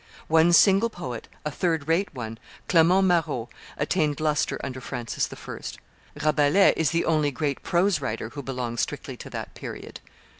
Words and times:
One 0.29 0.51
single 0.51 0.89
poet, 0.89 1.27
a 1.45 1.51
third 1.51 1.87
rate 1.87 2.09
one, 2.15 2.39
Clement 2.67 3.05
Marot, 3.05 3.49
attained 3.77 4.19
lustre 4.19 4.59
under 4.63 4.81
Francis 4.81 5.29
I. 5.31 5.61
Rabelais 6.25 6.73
is 6.75 6.89
the 6.89 7.05
only 7.05 7.29
great 7.29 7.61
prose 7.61 8.01
writer 8.01 8.29
who 8.29 8.41
belongs 8.41 8.81
strictly 8.81 9.15
to 9.17 9.29
that 9.29 9.53
period. 9.53 9.99